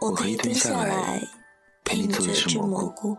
[0.00, 1.20] 我可以蹲下来
[1.84, 3.16] 陪你做一只蘑菇，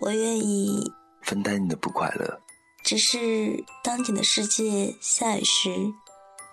[0.00, 0.80] 我愿意
[1.22, 2.40] 分担你的不快乐。
[2.84, 5.68] 只是当你的世界下雨时，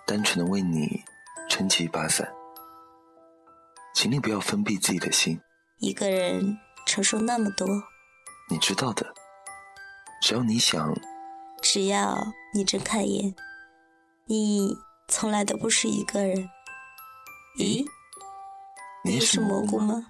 [0.06, 1.04] 单纯的为你
[1.48, 2.28] 撑起一把伞。
[3.94, 5.40] 请你不要封闭自己的心，
[5.78, 7.68] 一个人承受那么多，
[8.50, 9.14] 你知道的。
[10.20, 10.92] 只要你想，
[11.62, 13.32] 只要你睁开眼，
[14.26, 14.76] 你
[15.06, 16.50] 从来都不是一个人。
[17.60, 17.86] 咦？
[19.06, 20.06] 你是蘑菇吗？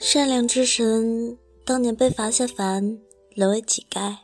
[0.00, 2.98] 善良之神当年被罚下凡，
[3.36, 4.16] 沦为乞丐，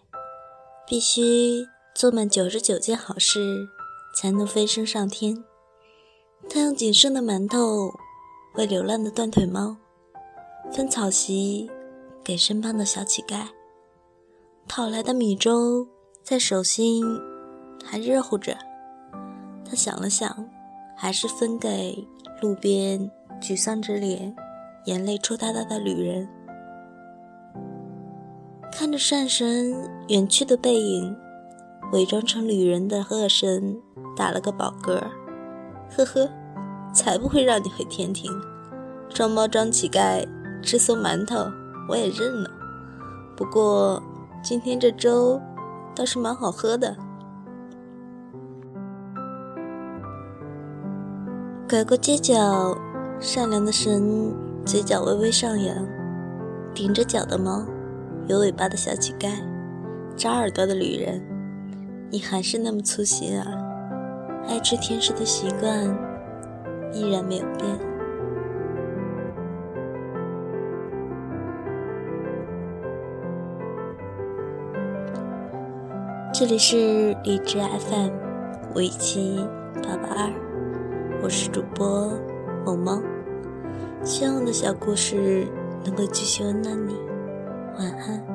[0.88, 3.68] 必须做满九十九件好事，
[4.16, 5.44] 才能飞升上天。
[6.48, 7.92] 他用仅剩的馒头
[8.54, 9.76] 喂流浪的断腿猫，
[10.70, 11.68] 分草席
[12.22, 13.48] 给身旁的小乞丐，
[14.68, 15.86] 讨来的米粥
[16.22, 17.04] 在手心
[17.84, 18.56] 还热乎着。
[19.64, 20.48] 他想了想，
[20.96, 22.06] 还是分给
[22.40, 24.34] 路边沮丧着脸、
[24.84, 26.28] 眼泪抽哒哒的旅人。
[28.70, 29.74] 看着善神
[30.08, 31.16] 远去的背影，
[31.92, 33.76] 伪装成旅人的恶神
[34.16, 35.02] 打了个饱嗝。
[35.96, 36.28] 呵呵，
[36.92, 38.30] 才不会让你回天庭！
[39.08, 40.26] 装猫装乞丐
[40.62, 41.46] 吃馊馒头，
[41.88, 42.50] 我也认了。
[43.36, 44.02] 不过
[44.42, 45.40] 今天这粥
[45.94, 46.96] 倒是蛮好喝的。
[51.68, 52.76] 拐过街角，
[53.20, 55.76] 善良的神嘴角微微上扬，
[56.74, 57.64] 顶着脚的猫，
[58.26, 59.30] 有尾巴的小乞丐，
[60.16, 61.22] 扎耳朵的旅人，
[62.10, 63.46] 你还是那么粗心啊！
[64.48, 65.84] 爱吃甜食的习惯
[66.92, 67.78] 依然没有变。
[76.32, 78.10] 这里是荔枝 FM
[78.74, 79.38] 五一七
[79.82, 80.32] 八八二，
[81.22, 82.10] 我是主播
[82.66, 83.02] 萌萌，
[84.02, 85.46] 希望我的小故事
[85.84, 86.96] 能够继续温暖你，
[87.78, 88.33] 晚安。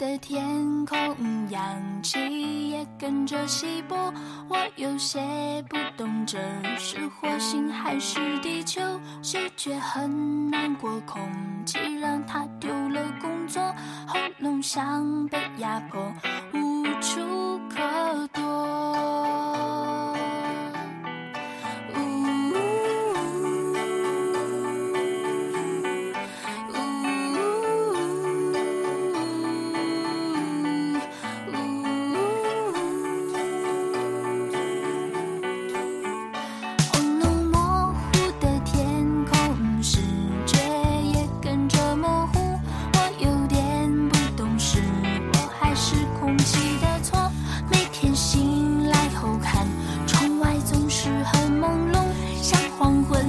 [0.00, 1.14] 的天空，
[1.50, 1.60] 氧
[2.02, 3.94] 气也跟着稀薄。
[4.48, 5.20] 我有些
[5.68, 6.38] 不懂，这
[6.78, 8.80] 是火星还是地球？
[9.20, 11.20] 嗅觉很难过，空
[11.66, 13.62] 气让他丢了工作，
[14.06, 16.00] 喉咙像被压迫，
[52.90, 53.19] 黄昏。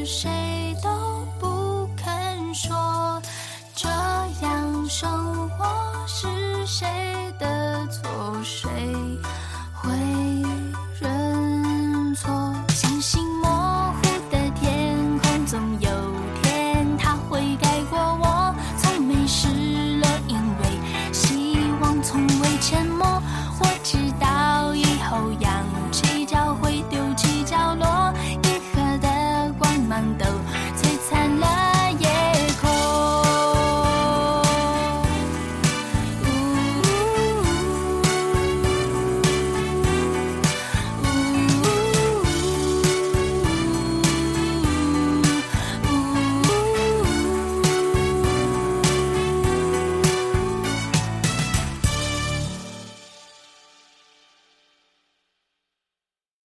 [0.00, 0.49] 是谁？